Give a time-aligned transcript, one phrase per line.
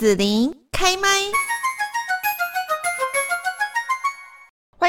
[0.00, 1.08] 子琳开麦。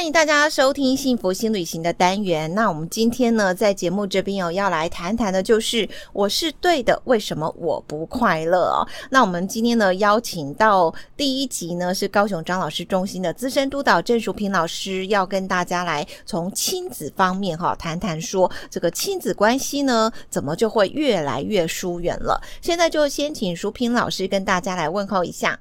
[0.01, 2.51] 欢迎大家收听幸福新旅行的单元。
[2.55, 8.87] 那我们今天呢，在节目这边哦，要来谈谈的就是我是对的，为什么我不快乐哦？
[9.11, 22.41] 那我们今天呢，邀请到第一集呢，是高雄张老师中心的资深督导郑淑萍老师，要跟大家来从亲子方面哈谈谈说，这个亲子关系呢，怎么就会越来越疏远了？
[22.59, 25.59] 现在就先请淑萍老师跟大家来问候一下。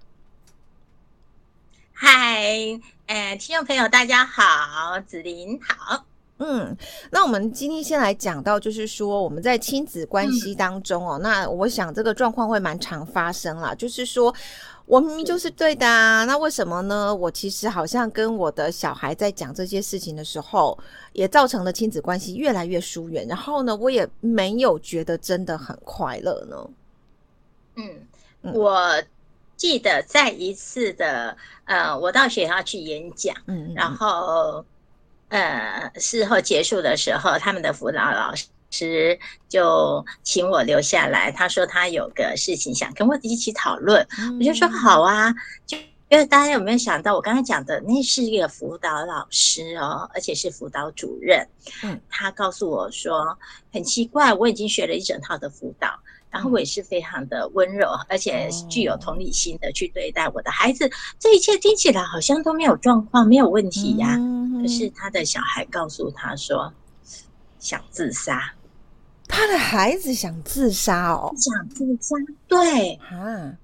[1.92, 2.80] 嗨。
[3.10, 6.04] 哎，听众朋友，大家好，子琳好。
[6.38, 6.76] 嗯，
[7.10, 13.74] 那我们今天先来讲到，就是说我们在亲子关系当中哦，嗯、那我想这个状况会蛮常发生啦。
[13.74, 14.32] 就是说
[14.86, 17.12] 我明明就是对的啊，那为什么呢？
[17.12, 20.78] 我其实好像跟我的小孩在讲这些事情的时候，
[21.12, 23.26] 也造成了亲子关系越来越疏远。
[23.26, 26.70] 然后呢，我也没有觉得真的很快乐呢。
[27.74, 29.02] 嗯，我。
[29.60, 34.64] 记得在一次的呃，我到学校去演讲，嗯，嗯，然后
[35.28, 38.34] 呃，事后结束的时候，他们的辅导老
[38.70, 39.18] 师
[39.50, 41.30] 就请我留下来。
[41.30, 45.30] 他说他有个事情想跟我一起讨论，嗯、我就说好啊。
[45.66, 45.76] 就
[46.08, 51.46] 因为大家有没有想到，我刚才讲的那是一个辅导老师哦，而且是辅导主任。
[51.82, 53.38] 嗯，他告诉我说
[53.70, 56.00] 很奇怪，我已经学了一整套的辅导。
[56.30, 60.88] 然后我也是非常的温柔，而且具有同理心的去对待我的孩子。
[61.18, 64.16] 这一切听起来好像都没有状况，没有问题呀。
[64.62, 66.72] 可是他的小孩告诉他说，
[67.58, 68.54] 想自杀。
[69.26, 72.16] 他的孩子想自杀哦，想自杀。
[72.48, 73.56] 对啊，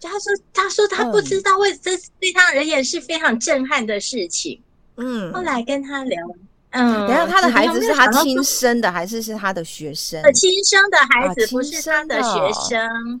[0.00, 4.60] 他说，他说他不知道为这对他而言是非常震撼的事情。
[4.96, 6.26] 嗯，后来跟他聊。
[6.72, 10.22] 嗯，等下他的孩子是他亲生的还是是他的学生？
[10.32, 13.20] 亲生的孩子不是他的学生，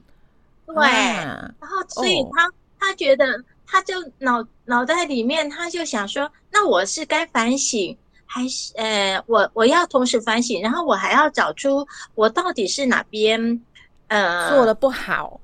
[0.66, 0.74] 对。
[0.74, 2.50] 然后所以他
[2.80, 3.26] 他觉得
[3.66, 7.94] 他就脑脑袋里面他就想说，那我是该反省
[8.24, 13.60] 还是呃，我我要同时反省，然后我还要找出我到底是哪边
[14.08, 15.38] 呃做的不好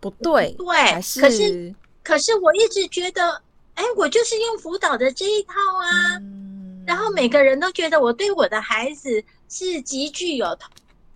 [0.00, 0.50] 不对？
[0.58, 3.40] 对，可是可是我一直觉得，
[3.74, 6.18] 哎，我就是用辅导的这一套啊。
[6.86, 10.58] 然后每个人都觉得我对我的孩子是极具有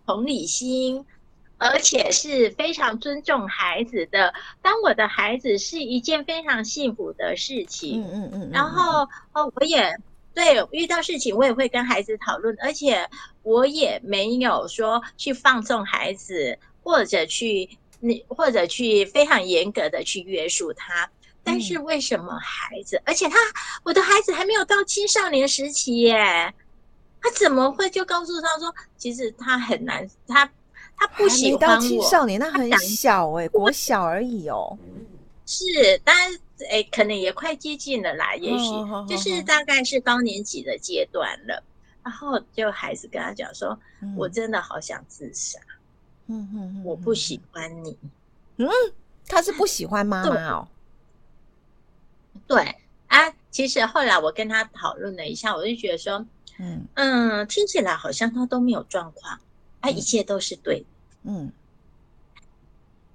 [0.07, 1.05] 同理心，
[1.59, 4.33] 而且是非常尊重孩子的。
[4.63, 8.51] 当我的孩子是一件非常幸福的事情，嗯嗯嗯。
[8.53, 9.95] 然后哦，我也
[10.35, 13.09] 对遇到事情我也会跟孩子讨论，而且
[13.43, 17.69] 我也没有说去放纵孩子，或者去
[18.01, 21.11] 你或者去非常严格的去约束他。
[21.49, 23.39] 但是为什么孩子，嗯、而且他
[23.83, 26.53] 我的孩子还没有到青少年时期耶，
[27.23, 30.45] 他怎么会就告诉他说，其实他很难，他
[30.95, 31.77] 他不喜欢我。
[31.77, 34.77] 到青少年那很小哎，国小而已哦。
[35.47, 35.65] 是，
[36.05, 36.15] 但
[36.71, 38.69] 哎，可能也快接近了啦，也许
[39.09, 41.57] 就是大概是高年级的阶段了。
[41.57, 41.65] 哦、
[42.05, 45.59] 然后就孩子跟他讲说，嗯、我真的好想自杀。
[46.27, 47.97] 嗯哼，我不喜欢你。
[48.59, 48.69] 嗯，
[49.27, 50.69] 他是不喜欢妈妈哦。
[52.49, 52.75] 对
[53.07, 56.27] 啊，其实后来我跟他讨论了一下，我就觉得说，
[56.59, 59.39] 嗯嗯，听起来好像他都没有状况，
[59.81, 60.87] 啊，一切都是对的，
[61.25, 61.53] 嗯。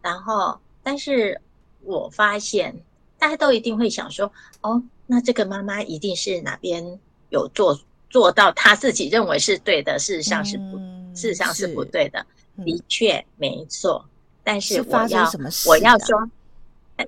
[0.01, 1.41] 然后，但是
[1.81, 2.75] 我发现
[3.17, 6.99] 大家都一定会想说，哦，那这个妈妈一定是哪边
[7.29, 7.79] 有做
[8.09, 12.25] 做到他自己认为是对的，事实上是不，嗯、事实上是不对的，
[12.57, 14.05] 嗯、的确没错。
[14.43, 16.29] 但是我要是我要说。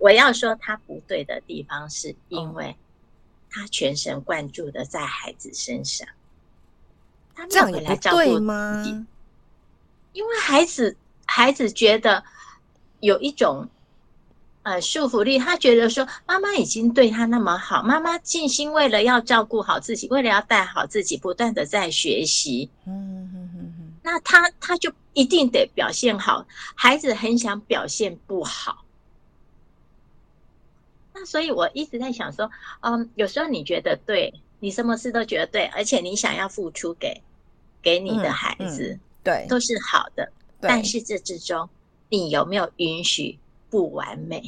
[0.01, 2.75] 我要说他不对的地方，是因为
[3.49, 6.07] 他全神贯注的在孩子身上，
[7.33, 8.39] 他没有回来照顾。
[8.39, 8.83] 吗？
[10.13, 10.95] 因为孩子，
[11.25, 12.23] 孩子觉得
[13.01, 13.67] 有一种
[14.63, 22.69] 呃束缚力，他觉得说妈妈已经对他那么好，妈妈尽心为了要照顾好自己，为了要带好自己，不断的在学习。
[22.85, 26.45] 嗯嗯嗯嗯，那他他就一定得表现好，
[26.75, 28.84] 孩子很想表现不好。
[31.17, 32.51] 那所以我一直在想说，
[32.81, 37.21] 嗯，有时候你觉得对，你什么事都觉得对，而且你想要付出给
[37.81, 40.29] 给你的孩子，嗯嗯、对，都是好的。
[40.59, 41.69] 但是这之中，
[42.09, 43.39] 你有没有允许
[43.69, 44.43] 不完美？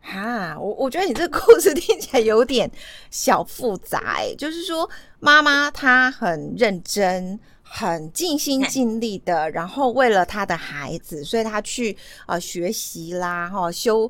[0.00, 2.70] 哈，我我觉得你这个故事听起来有点
[3.10, 4.88] 小复杂，哎，就是说
[5.18, 11.96] 妈妈她很认真、很尽心尽力的，然后为了她的孩子，所以她去
[12.26, 14.08] 呃学习啦，哈修。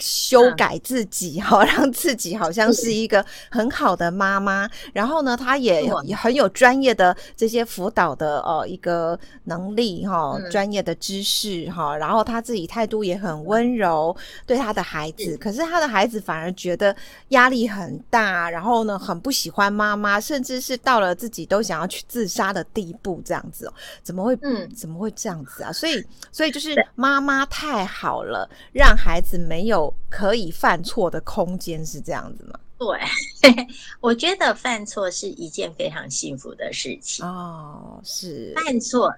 [0.00, 4.68] 修改自己，好、嗯、 让自己好像是一个很好的妈妈。
[4.92, 11.96] 然后呢，她也也很有专业的这些辅导的呃一个能力哈，专业的知识哈。
[11.96, 14.16] 然后她自己态度也很温柔，
[14.46, 15.36] 对她的孩子。
[15.36, 16.94] 可是她的孩子反而觉得
[17.28, 24.36] 压力很大，然后呢，很不喜欢妈妈，甚至是到了自己都想要去自杀的地步，这样子哦，怎么会？
[24.42, 25.70] 嗯，怎么会这样子啊？
[25.70, 32.60] 所以， 所以就是妈妈太好了，让孩子没有可以犯错的空间，是这样子吗？
[32.78, 33.52] 对，
[34.00, 38.00] 我觉得犯错是一件非常幸福的事情哦。
[38.04, 39.14] 是犯错，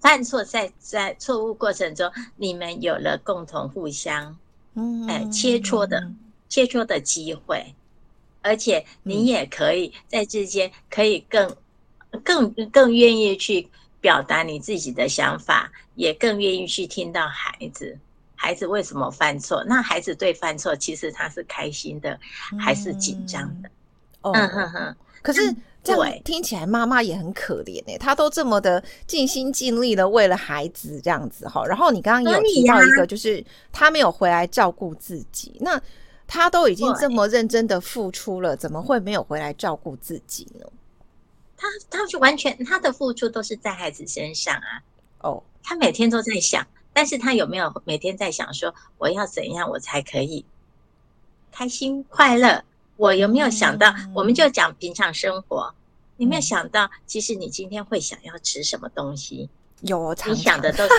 [0.00, 4.36] 犯错在在错误过程中，你们有了共同互相
[4.74, 6.10] 嗯、呃、切磋的
[6.48, 7.74] 切磋的机会，
[8.42, 11.56] 而且你也可以在之间可以更
[12.22, 13.68] 更更愿意去。
[13.98, 17.98] 表达你自己的想法，也更愿意去听到孩子。
[18.36, 19.64] 孩子为什么犯错？
[19.64, 22.18] 那孩子对犯错，其实他是开心的，
[22.60, 23.68] 还是紧张的？
[24.20, 24.96] 嗯、哦、哼哼。
[25.22, 25.52] 可是
[25.82, 31.66] 这样听起来，妈妈也很可怜哎，她都这么的尽心尽力的为了孩子这样子哈。
[31.66, 35.56] 然后你刚刚有提到一个，就是她没有回来照顾自己。
[35.60, 35.80] 那
[36.28, 40.66] 她都已经这么认真的付出了，怎么会没有回来照顾自己呢？
[41.56, 44.82] 她她就完全她的付出都是在孩子身上啊，
[45.22, 46.64] 哦，她每天都在想，
[46.96, 50.46] 但是他有没有每天在想说我要怎样我才可以
[51.52, 52.64] 开心快乐？
[52.96, 53.94] 我有没有想到？
[54.14, 55.74] 我们就讲平常生活，
[56.16, 59.50] 你没有想到，其实你今天会想要吃什么东西？
[59.82, 60.94] 有，常常你想的都是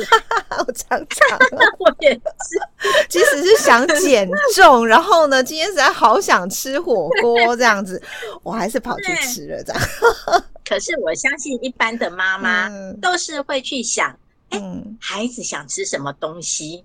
[0.67, 1.39] 我常常，
[1.79, 7.99] 我也是，其实是想减重，然后呢，今天实在好想吃火锅这样子，
[8.44, 9.81] 我还是跑去吃了这样。
[10.63, 12.69] 可是我相信一般的妈妈
[13.01, 14.15] 都是会去想，
[14.49, 16.83] 哎、嗯欸，孩子想吃什么东西？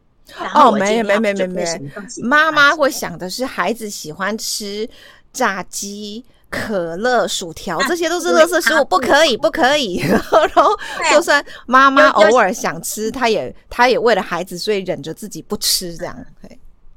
[0.55, 1.81] 哦，没没没没没，
[2.23, 4.89] 妈妈会想的是孩子喜欢吃
[5.33, 6.25] 炸鸡。
[6.53, 10.01] 可乐、薯条，这些都是垃圾食物，不可以，不可以。
[10.05, 10.79] 然后，
[11.11, 16.15] 就算妈妈偶尔想吃，她也她也为了孩子，所以忍着自己不吃这样。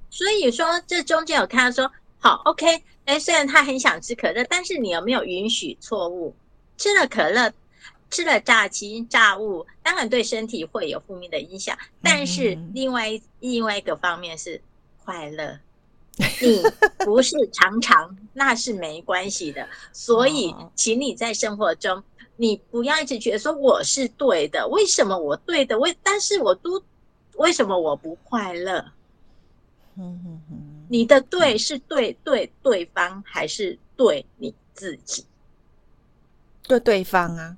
[0.09, 1.89] 所以说，这中间有看到说，
[2.19, 6.35] 好，OK，哎，虽然他很想吃可乐，但是你有没有允许错误？
[6.77, 7.49] 吃了可乐，
[8.09, 14.61] 吃了炸鸡、炸物，当然对身体会有负面的影响，但是另外另外一个方面是
[15.03, 15.59] 快乐。
[16.17, 16.63] 你
[16.99, 19.67] 不是常常，那是没关系的。
[19.91, 22.01] 所以，请你在生活中，
[22.37, 24.65] 你不要一直觉得说我是对的。
[24.69, 25.77] 为什么我对的？
[25.77, 26.81] 为但是我都
[27.35, 28.93] 为什么我不快乐？
[30.87, 35.25] 你的对是对对对方，还是对你自己？
[36.63, 37.57] 对对方啊。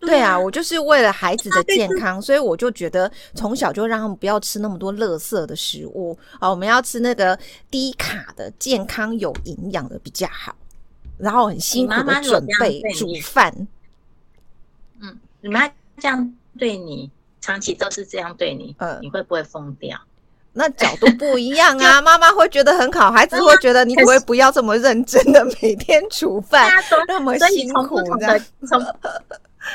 [0.00, 7.38] 对啊，我就是为了孩子的健康，所以我就觉得从小就让他们不要吃那么多垃圾的食物啊，我们要吃那个
[7.70, 10.54] 低卡的、健康有营养的比较好。
[11.18, 13.52] 然后很辛苦的准备煮饭。
[15.00, 15.68] 嗯，你妈
[15.98, 17.10] 这样对你，
[17.40, 20.00] 长期都是这样对你，嗯，你会不会疯掉？
[20.58, 26.68] 那角度不一样啊， 妈妈会觉得很好，孩子会觉得你不会不要这么认真的每天煮饭，
[27.06, 28.42] 那么辛苦的。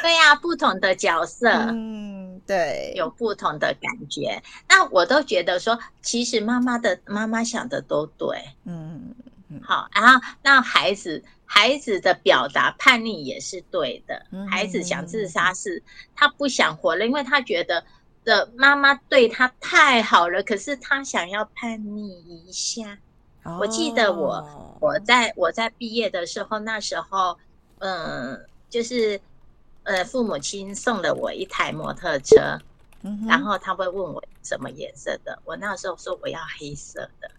[0.01, 4.41] 对呀、啊，不同的角色，嗯，对，有不同的感觉。
[4.67, 9.13] 那我都觉得说，其实妈妈的妈妈想的都对，嗯，
[9.49, 9.87] 嗯好。
[9.93, 14.25] 然后那孩子孩子的表达叛逆也是对的。
[14.31, 15.83] 嗯、孩子想自杀是
[16.15, 17.83] 他不想活了，因为他觉得
[18.23, 22.97] 的妈妈对他太好了，可是他想要叛逆一下。
[23.43, 27.37] 哦、我记得我我在我在毕业的时候，那时候
[27.79, 29.19] 嗯，就是。
[29.85, 32.57] 呃，父母亲送了我一台摩托车，
[33.27, 37.29] 然后他会问我什么颜色的，我那时候说我要黑色的，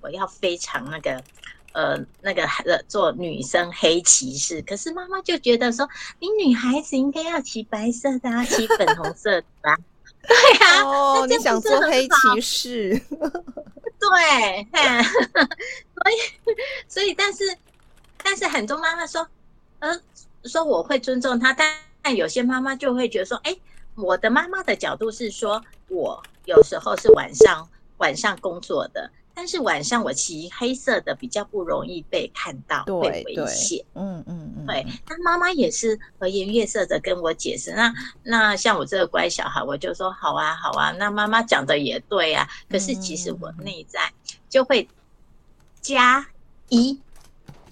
[0.00, 1.22] 我要非常那个，
[1.72, 2.44] 呃，那个
[2.88, 4.60] 做女生黑骑士。
[4.62, 9.78] 可是妈妈就觉得说，你女孩子应该要骑白色的啊，骑粉红色的吧？
[10.26, 13.00] 对呀、啊，哦，你想做黑骑士？
[13.98, 14.66] 对，
[15.94, 16.14] 所以
[16.88, 17.56] 所以，但是
[18.22, 19.26] 但是很多妈妈说，
[19.78, 20.00] 呃。
[20.46, 23.56] 说我会尊重他，但但有些妈妈就会觉得说，哎，
[23.94, 27.66] 我的妈妈的角度是说，我有时候是晚上
[27.96, 33.84] 晚上工作的，但是晚上我骑黑色的比较不容易被看到，会危险。
[33.94, 34.86] 嗯嗯嗯，对。
[35.08, 37.72] 那妈妈也是和颜悦色的跟我解释。
[37.72, 40.92] 那那像我这个乖小孩，我就说好啊好啊。
[40.92, 42.48] 那妈妈讲的也对啊。
[42.70, 44.00] 可是其实我内在
[44.48, 44.88] 就会
[45.80, 46.24] 加
[46.68, 46.98] 一，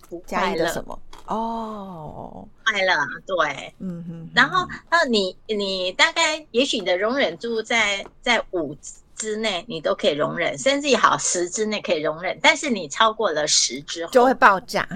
[0.09, 0.99] 不快乐什么？
[1.27, 8.77] 哦，快乐，对，嗯哼，然后，那，你你大概也许你的容忍度在在五
[9.23, 14.89] 之内你都可以容忍，甚至好十之内可以容忍，但是你超过了十之后就会爆炸。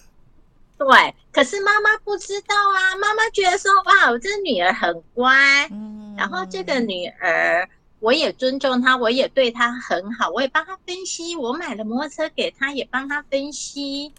[0.76, 7.66] 对，可是妈妈不知道啊，妈妈觉得说哇，我这女儿很乖，嗯，然后这个女儿
[7.98, 14.12] 我也尊重她，我也对她很好，我也帮她分析，我买了摩托车给她，也帮她分析。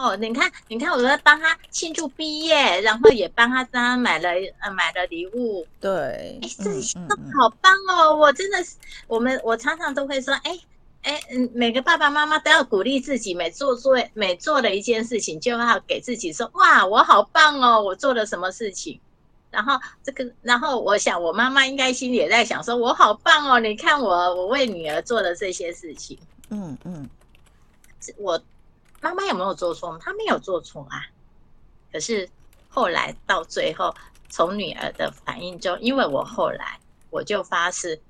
[0.00, 4.30] 哦，你看，你看，我在帮他庆祝毕业，然后也帮他当买了
[4.60, 5.66] 呃买了礼物。
[5.78, 6.64] 对，哎，这
[7.08, 8.16] 都好棒哦！
[8.16, 8.76] 我真的是，
[9.06, 10.58] 我们我常常都会说，哎。
[11.02, 19.00] 哎，嗯，每个爸爸妈妈都要鼓励自己，每做做每做了一件事情，就要给自己说：“哇，我好棒哦，我做了什么事情。”
[19.50, 26.18] 然后这个，然后我想，我妈妈应该心里也在想：“说我好棒哦，你看我，我为女儿做的这些事情。
[26.50, 27.08] 嗯”嗯嗯，
[28.18, 28.38] 我
[29.00, 29.98] 妈妈有没有做错？
[30.00, 31.02] 她没有做错啊。
[31.92, 32.28] 可是
[32.68, 33.94] 后来到最后，
[34.28, 36.78] 从女儿的反应中，因为我后来
[37.10, 38.00] 我就发誓。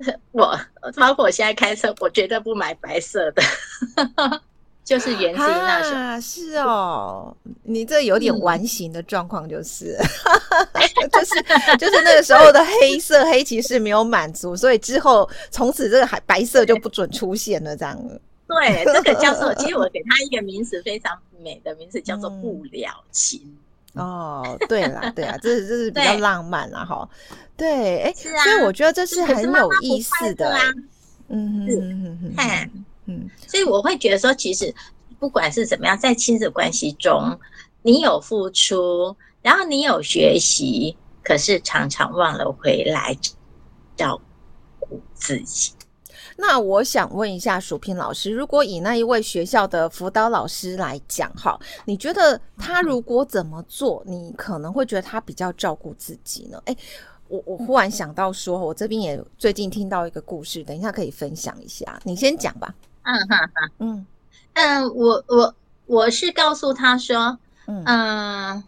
[0.32, 0.58] 我
[0.96, 3.42] 包括我现在开车，我绝对不买白色的，
[4.82, 6.00] 就是源自于那时候。
[6.00, 9.98] 啊，是哦，你这有点完形的状况，就是，
[10.72, 10.80] 嗯、
[11.12, 11.42] 就是
[11.76, 18.02] 就是那个时候的黑色黑骑士没有满足，所以之后从此这个海白色就不准出现了，这样。
[18.50, 23.40] 对，这个叫做， 其实我给他一个名词，非常美的名词，叫做不了情。
[23.44, 23.56] 嗯
[23.94, 27.08] 哦，对啦，对啊，这是这是比较浪漫啦，哈，
[27.56, 30.56] 对，哎，所以我觉得这是很有意思的，
[31.26, 34.72] 嗯嗯嗯嗯，所以我会觉得说，其实
[35.18, 37.36] 不管是怎么样，在亲子关系中，
[37.82, 43.18] 你有付出，然后你有学习，可是常常忘了回来
[43.96, 44.20] 照
[44.78, 45.72] 顾自己。
[46.40, 56.60] 那我想问一下淑萍老师，如果以那一位学校的辅导老师来讲，哈，你觉得他如果怎么做，你可能会觉得他比较照顾自己呢？
[56.64, 56.74] 哎，
[57.28, 62.74] 我我忽然想到说，我这边也最近听到一个故事，等一下可以分享一下，你先讲吧。
[63.02, 64.06] 嗯哈哈，嗯
[64.54, 65.54] 嗯，我我
[65.84, 68.64] 我是告诉他说，嗯、呃，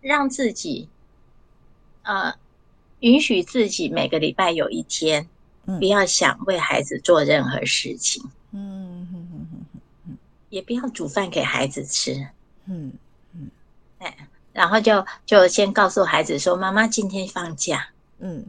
[0.00, 0.88] 让自己，
[2.04, 2.32] 呃，
[3.00, 5.28] 允许自己每个礼拜有一天。
[5.78, 10.16] 不要想为孩子做任何事情，嗯哼哼哼哼，
[10.48, 12.26] 也不要煮饭给孩子吃，
[12.66, 12.92] 嗯
[13.34, 13.50] 嗯，
[13.98, 14.16] 哎，
[14.52, 17.88] 然后就就先告诉孩子说：“妈妈今天放假，
[18.18, 18.44] 嗯，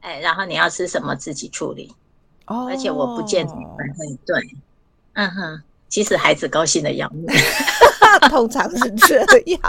[0.00, 1.94] 哎，然后你要吃什么自己处理，
[2.46, 4.56] 哦，而且我不见得会对，
[5.14, 7.24] 嗯哼。”其实孩子高兴的要命，
[8.28, 9.60] 通常是这样。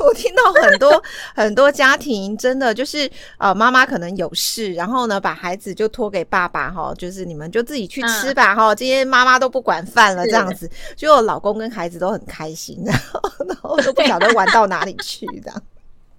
[0.00, 1.02] 我听到很多
[1.34, 15.62] 很多家庭，真的就是呃，妈妈可能有事，然后呢，把孩子就托给爸爸哈，就是你们就自己去吃吧哈，今天妈妈都不管饭了这样子，就我老公跟孩子都很开心， 然后然后都不晓得玩到哪里去这样。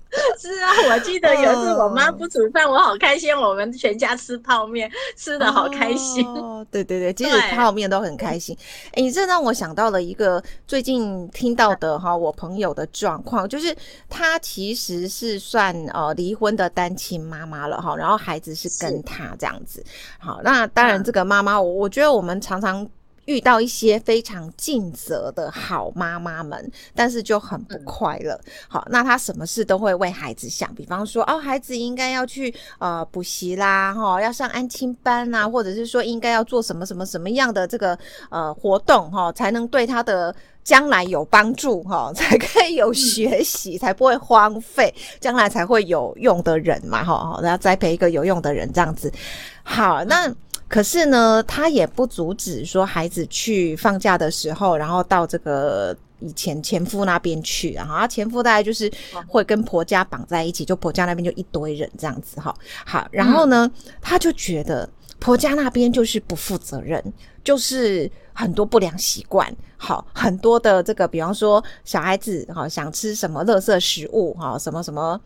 [0.40, 6.26] 是啊，我记得有一次我妈不煮饭，我好开心，我们全家吃泡面，吃的好开心。
[6.26, 8.58] 哦，对对对，即使 泡面都很开心。
[8.88, 13.76] 哎、欸，你这让我想到了一个最近听到的哈，我朋友的状况，就是
[14.10, 19.84] 她其实是算呃离婚的单亲妈妈了哈，然后孩子是跟她这样子。
[20.18, 22.88] 好，那当然这个妈妈，我我觉得我们常常。
[23.30, 28.40] 遇到一些非常尽责的好妈妈们，但是就很不快乐。
[28.68, 37.96] 好，那她什么事都会为孩子想，比方说，哦，孩子应该要去呃补习啦，哈、哦，要上安亲班啊，或者是说应该要做什么什么什么样的这个
[38.32, 49.14] 呃活动哈、哦，才能对他的将来有帮助哈、哦， 才可以有学习，才不会荒废，将来才会有用的人嘛，哈、哦，然后栽培一个有用的人这样子。
[49.62, 50.34] 好，那。
[50.70, 58.90] 可是呢，他也不阻止说孩子去放假的时候，然后到这个以前前夫那边去，然后他前夫大概就是
[59.28, 62.56] 会跟婆家绑在一起，就婆家那边就一堆人这样子哈。
[62.86, 64.88] 好，然后呢，他就觉得
[65.20, 67.04] 婆家那边就是不负责任，
[67.44, 75.20] 就是很多不良习惯，好，很多的这个，比方说小孩子哈想吃什么垃圾食物哈，什么什么。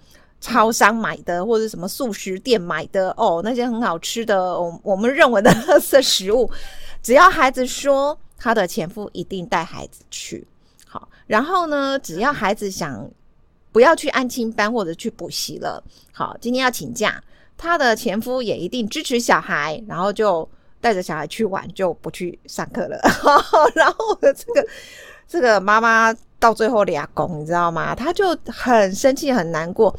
[0.44, 6.52] 超商买的或者什么速食店买的哦，那些很好吃的，我我们认为的特色食物，
[7.02, 10.46] 只要孩子说他的前夫一定带孩子去，
[10.86, 13.10] 好，然后呢，只要孩子想
[13.72, 15.82] 不要去安亲班或者去补习了，
[16.12, 17.24] 好，今天要请假，
[17.58, 20.48] 他的前夫也一定支持小孩，然后就
[20.82, 23.00] 带着小孩去玩，就不去上课了，
[23.74, 24.68] 然后这个
[25.28, 26.14] 这个妈妈。
[26.40, 27.96] 到最后俩公，你知道吗？
[27.96, 29.98] 她就很生气，很难过。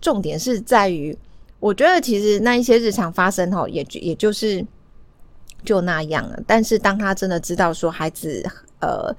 [0.00, 1.18] 重点是在于，
[1.58, 4.64] 我觉得其实那一些日常发生吼，也也就是
[5.64, 6.38] 就那样了。
[6.46, 9.12] 但是当她真的知道说孩子呃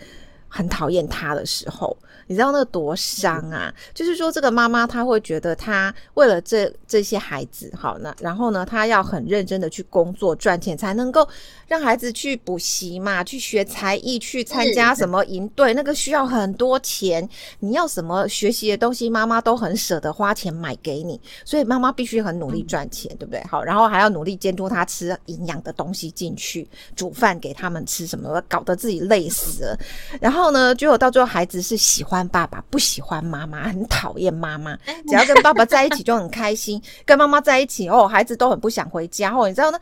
[0.55, 3.73] 很讨厌他的时候，你知道那多伤啊！
[3.91, 11.27] 就是说，这个妈妈她会觉得，她为了这这些孩子，好，那然后呢，她要很认真的去工作赚钱，才能够
[11.65, 17.27] 让孩子去补习嘛，去学才艺，去参加什么营队，那个需要很多钱。
[17.59, 23.43] 你要什么学习的东西，妈妈都很舍得花钱买给你，所以妈妈必须很努力赚钱，对不对？
[23.49, 29.79] 好，然后还要努力监督他吃营养的东西进去，煮饭给他们吃，什么，搞得自己累死了，
[30.21, 30.42] 然后。
[30.43, 34.77] 然后呢，结果到最后，孩子是喜欢爸爸，不喜欢妈妈，很讨厌妈妈。
[35.07, 39.33] 只要跟爸爸在一起就很开心，跟妈妈在一起哦，孩子都很不想回家。
[39.33, 39.79] 哦，你知道呢？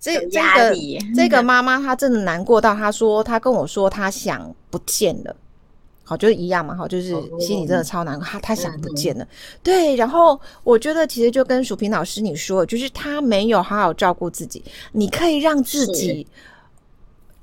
[0.00, 0.74] 这这个
[1.14, 5.36] 这个妈妈她真的难过到，她说她跟我说她想不见了。
[6.02, 6.74] 好，就是一样嘛。
[6.74, 9.28] 好，就是心里真的超难过，她她想不见了。
[9.62, 14.64] 对，然后我觉得其实就跟淑萍老师你说，就是她没有好好照顾自己。
[14.92, 16.26] 你可以让自己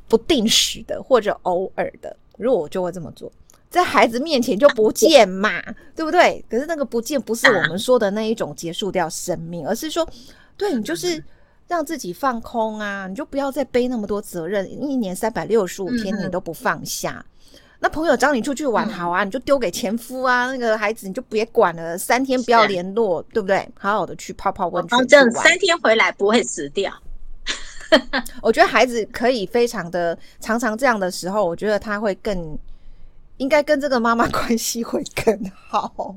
[0.08, 2.18] 不定时的或者偶尔的。
[2.38, 3.32] 如果我就会这么做，
[3.70, 6.44] 在孩子面前就不见嘛，啊、对不对？
[6.50, 10.08] 可是那个不见不是我们说的那一种结束掉生命，啊、而是说，
[10.56, 11.22] 对你就是
[11.68, 17.26] 让自己放空啊，你就不要再背那么多责任，一年三百六十五天你都不放下。
[17.54, 23.68] 嗯、那朋友找你出去玩好啊，嗯、你就丢给前夫啊，那个孩子你就别管了，三天不要联络，对不对？
[23.78, 26.94] 好好的去泡泡温泉，反正三天回来不会死掉。
[28.42, 32.58] 我觉得孩子可以非常的常常这样的时候，我觉得他会更
[33.38, 36.16] 应该跟这个妈妈关系会更好。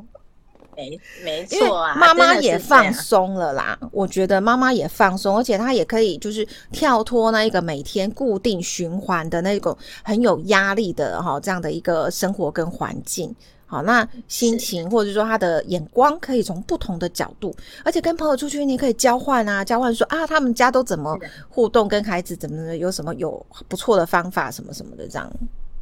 [0.77, 3.79] 没没错啊，妈妈也放松了啦。
[3.93, 13.35] 我觉得妈妈也放松，而且她也可以就是跳脱那一个每天固定循环的那种很有压力的哈这样的一个生活跟环境。
[13.71, 21.17] 好，那心情或者说他的眼光可以从不同的角度，而且跟朋友出去，你可以交换啊，交换说啊，他们家都怎么
[21.49, 25.33] 互动，跟孩子怎么，有什么有不错的方法，什么什么的这样。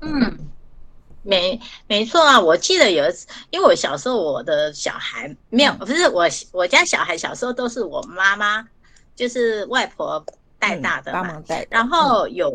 [0.02, 0.38] 嗯，
[1.22, 8.62] 没没错啊，我记得有一次，因为我小时候我的小孩没有，不是我我家小孩小时候都是我妈妈，
[9.16, 10.22] 就是外婆
[10.58, 12.52] 带大的嘛，帮忙带，然后有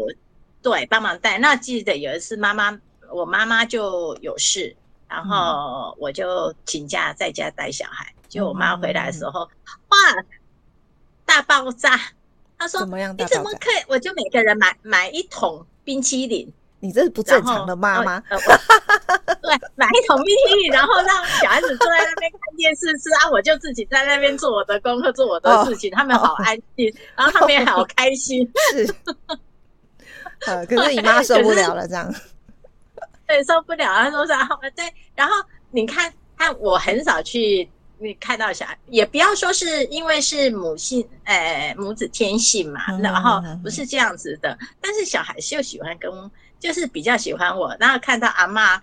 [0.62, 1.40] 对帮忙带。
[1.40, 2.80] 那记得有一次妈妈，
[3.12, 4.76] 我妈妈就有事。
[5.14, 9.98] 然后我就请假在家带小孩，就我妈回来的时候，哇，
[11.24, 12.00] 大爆炸！
[12.58, 13.14] 她说：“怎么样？
[13.16, 16.52] 你怎么可以？”我就每个人买买一桶冰淇淋。
[16.80, 18.20] 你这是不正常的妈妈。
[18.26, 25.92] 对，买一桶冰淇淋，然后让小孩子坐在那边看电视吃啊，我就自己在那边做我的功课，做我的事情。
[25.92, 28.52] 他们好安静，然后他们也好开心。
[28.74, 28.96] 是。
[30.48, 32.12] 呃，可是你妈受不了了，这样。
[33.26, 33.86] 对，受不了。
[33.86, 34.50] 他说啥？
[34.76, 35.34] 对，然后
[35.72, 44.58] 你看，看我很少去，你看到小孩，也不要说是因为是母性，呃，母子天性嘛，嗯、然后不是这样子的。
[44.60, 46.12] 嗯、但是小孩就喜欢跟，
[46.60, 47.76] 就是比较喜欢我。
[47.80, 48.80] 然后看到阿嬷，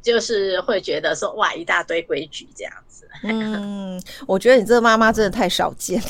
[0.00, 3.08] 就是会觉得说，哇，一大堆规矩这样子。
[3.22, 6.08] 嗯，我觉得你这个妈妈真的太少见了。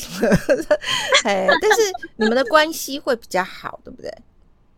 [1.24, 1.82] 哎，但是
[2.16, 4.12] 你们的关系会比较好，对不对？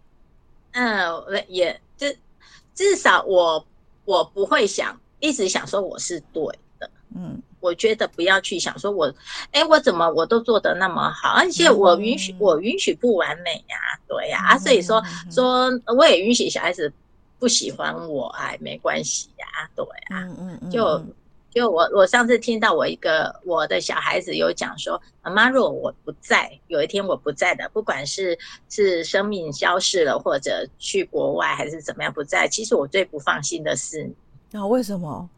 [0.72, 2.06] 嗯，也就。
[2.74, 3.66] 至少我
[4.06, 6.42] 我不会想一直想说我是对
[6.78, 9.14] 的，嗯，我觉得不要去想说我，
[9.50, 13.76] 哎，我怎么我都做得那么好，而且我允许我允许不完美呀，
[14.08, 16.90] 对呀，啊，所以说说我也允许小孩子
[17.38, 21.04] 不喜欢我，哎，没关系呀，对啊，嗯嗯，就。
[21.56, 28.38] 就我，我上次听到我一个我的小孩子有讲说，妈妈，如果我不在，有一天我不在的，不管是
[28.68, 34.12] 是生命消逝了，或者去国外，还是怎么样不在，其实我最不放心的是。
[34.50, 35.30] 那、哦、为什么？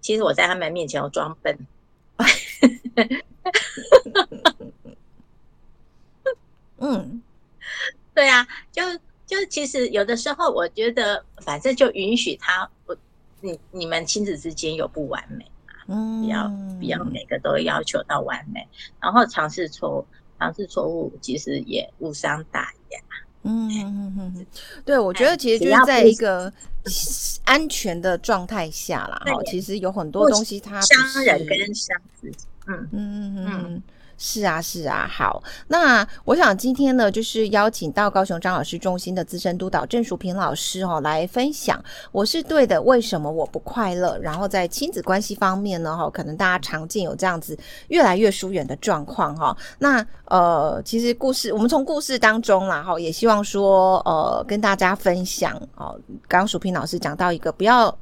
[0.00, 1.58] 其实我在他们面前我装笨。
[6.78, 7.20] 嗯，
[8.14, 8.82] 对啊，就
[9.26, 12.96] 就其实有的时候，我觉得反正就允许他我。
[13.40, 15.74] 你你们亲子之间有不完美嘛？
[15.88, 16.48] 嗯，不要
[16.78, 18.66] 不要每个都要求到完美，
[19.00, 20.06] 然后尝试错误，
[20.38, 23.00] 尝试错误其实也无伤大雅。
[23.42, 24.46] 嗯嗯嗯，
[24.84, 26.52] 对，我觉得其实就是在一个
[27.44, 29.22] 安全的状态下啦。
[29.24, 32.46] 哈，其实有很多东西它伤人跟伤自己。
[32.66, 33.64] 嗯嗯嗯嗯。
[33.64, 33.82] 嗯
[34.22, 35.42] 是啊，是啊，好。
[35.68, 44.18] 那我想今天呢，就是邀请到高雄张老师中心的资深督导郑淑萍老师哦，来分享我是对的，为什么我不快乐？
[44.18, 49.56] 然后在亲子关系方面呢，哈，可能大家常见有这样子越来越疏远的状况哈。
[49.78, 55.98] 那呃，其实故事我们从故事当中啦，哈，也希望说呃，跟大家分享哦。
[56.28, 57.98] 刚刚淑萍老师讲到一个，不要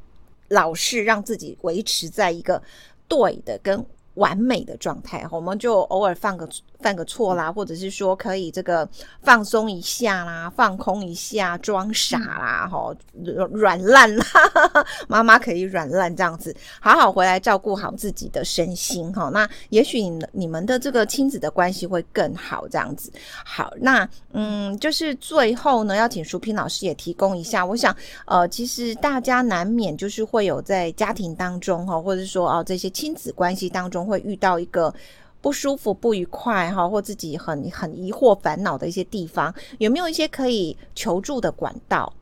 [0.48, 2.60] 老是让自己维持在一个
[3.06, 3.86] 对的跟。
[4.18, 6.48] 完美的状态，我们就偶尔放个
[6.80, 8.88] 犯个错啦，或者是说可以这个
[9.22, 14.24] 放松一下啦，放空一下，装傻啦，哈、嗯，软烂啦，
[15.08, 19.28] 妈妈可以软烂这样子，好好回来照顾好自己的身心哈。
[19.32, 23.12] 那也许你你们的这个亲子的关系会更好这样子。
[23.44, 34.94] 好，那嗯，就是最后呢，要请淑萍老师也提供一下，我想呃，其实大家难免就是会有在家庭当中哈，或者说哦这些亲子关系当中会遇到一个。
[35.40, 42.12] 不舒服、不愉快哈，或自己很很疑惑、烦恼的一些地方，有没有一些可以求助的管道？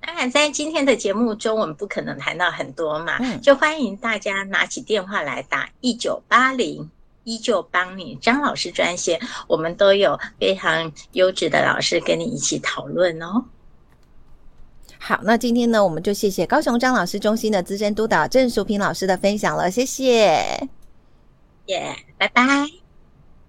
[0.00, 6.90] 当然，在今天的节目中，我们不可能谈到很多嘛，嗯、就欢迎大家拿起电话来打一九八零，
[7.24, 13.44] 依旧帮你张老师专线，我们都有非常优质的老师跟你一起讨论哦。
[14.98, 20.68] 好，那今天呢，我们就谢谢高雄张老师中心的资深督导郑淑萍老师的分享了，谢谢。
[21.70, 22.79] 耶，拜拜。